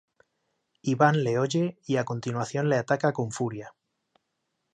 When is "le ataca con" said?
2.69-3.31